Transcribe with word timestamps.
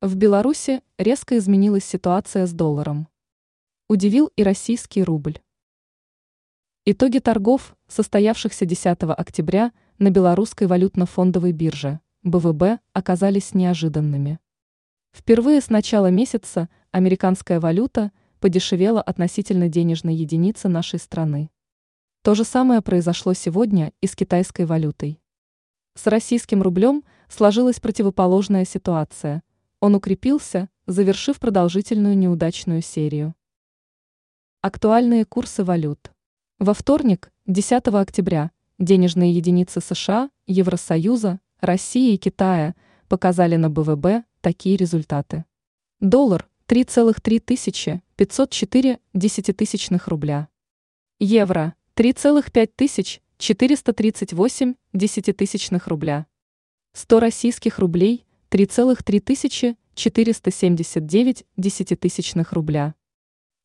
В 0.00 0.14
Беларуси 0.14 0.80
резко 0.96 1.36
изменилась 1.38 1.84
ситуация 1.84 2.46
с 2.46 2.52
долларом. 2.52 3.08
Удивил 3.88 4.30
и 4.36 4.44
российский 4.44 5.02
рубль. 5.02 5.40
Итоги 6.84 7.18
торгов, 7.18 7.76
состоявшихся 7.88 8.64
10 8.64 8.96
октября 9.02 9.72
на 9.98 10.10
белорусской 10.10 10.68
валютно-фондовой 10.68 11.50
бирже, 11.50 11.98
БВБ, 12.22 12.80
оказались 12.92 13.54
неожиданными. 13.54 14.38
Впервые 15.10 15.60
с 15.60 15.68
начала 15.68 16.12
месяца 16.12 16.68
американская 16.92 17.58
валюта 17.58 18.12
подешевела 18.38 19.02
относительно 19.02 19.68
денежной 19.68 20.14
единицы 20.14 20.68
нашей 20.68 21.00
страны. 21.00 21.50
То 22.22 22.36
же 22.36 22.44
самое 22.44 22.82
произошло 22.82 23.34
сегодня 23.34 23.92
и 24.00 24.06
с 24.06 24.14
китайской 24.14 24.64
валютой. 24.64 25.20
С 25.96 26.06
российским 26.06 26.62
рублем 26.62 27.02
сложилась 27.28 27.80
противоположная 27.80 28.64
ситуация– 28.64 29.42
он 29.80 29.94
укрепился, 29.94 30.68
завершив 30.86 31.38
продолжительную 31.38 32.16
неудачную 32.16 32.82
серию. 32.82 33.34
Актуальные 34.60 35.24
курсы 35.24 35.62
валют. 35.62 36.10
Во 36.58 36.74
вторник, 36.74 37.30
10 37.46 37.88
октября, 37.88 38.50
денежные 38.78 39.32
единицы 39.32 39.80
США, 39.80 40.30
Евросоюза, 40.46 41.40
России 41.60 42.14
и 42.14 42.16
Китая 42.16 42.74
показали 43.08 43.56
на 43.56 43.70
БВБ 43.70 44.24
такие 44.40 44.76
результаты. 44.76 45.44
Доллар 46.00 46.48
3,3 46.66 48.00
504 48.16 49.00
десятитысячных 49.14 50.08
рубля. 50.08 50.48
Евро 51.20 51.74
3,5 51.94 53.20
438 53.38 54.74
десятитысячных 54.92 55.86
рубля. 55.86 56.26
100 56.94 57.20
российских 57.20 57.78
рублей 57.78 58.24
3,3 58.26 58.27
479 59.94 61.44
десятитысячных 61.58 62.54
рубля. 62.54 62.94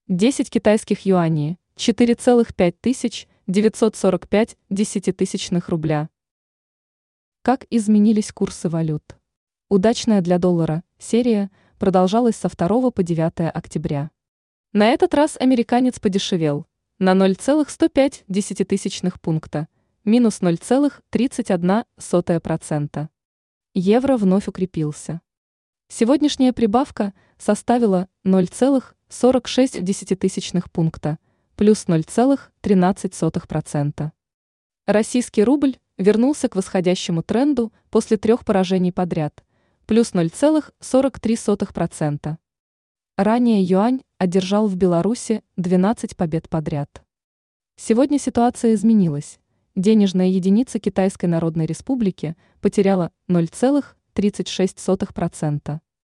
10 0.09 0.49
китайских 0.49 1.05
юаней, 1.05 1.57
4,5 1.77 2.75
тысяч 2.81 3.29
945 3.47 4.57
десятитысячных 4.69 5.69
рубля. 5.69 6.09
Как 7.43 7.65
изменились 7.69 8.33
курсы 8.33 8.67
валют? 8.67 9.15
Удачная 9.69 10.19
для 10.19 10.37
доллара 10.37 10.83
серия 10.99 11.49
продолжалась 11.79 12.35
со 12.35 12.49
2 12.49 12.91
по 12.91 13.03
9 13.03 13.51
октября. 13.53 14.11
На 14.73 14.89
этот 14.89 15.13
раз 15.13 15.37
американец 15.39 16.01
подешевел 16.01 16.67
на 16.99 17.13
0,105 17.13 18.25
десятитысячных 18.27 19.21
пункта, 19.21 19.69
минус 20.03 20.41
0,31%. 20.41 23.07
Евро 23.75 24.17
вновь 24.17 24.47
укрепился. 24.47 25.19
Сегодняшняя 25.87 26.53
прибавка 26.53 27.11
составила 27.39 28.07
0,46 28.23 30.69
пункта, 30.71 31.17
плюс 31.55 31.87
0,13%. 31.87 34.11
Российский 34.85 35.43
рубль 35.43 35.77
вернулся 35.97 36.49
к 36.49 36.55
восходящему 36.55 37.23
тренду 37.23 37.73
после 37.89 38.17
трех 38.17 38.45
поражений 38.45 38.91
подряд, 38.91 39.43
плюс 39.87 40.13
0,43%. 40.13 42.37
Ранее 43.17 43.63
юань 43.63 44.03
одержал 44.19 44.67
в 44.67 44.75
Беларуси 44.75 45.43
12 45.57 46.15
побед 46.15 46.47
подряд. 46.47 47.03
Сегодня 47.75 48.19
ситуация 48.19 48.75
изменилась 48.75 49.39
денежная 49.75 50.27
единица 50.27 50.79
Китайской 50.79 51.25
Народной 51.25 51.65
Республики 51.65 52.37
потеряла 52.61 53.11
0,36%. 53.29 55.79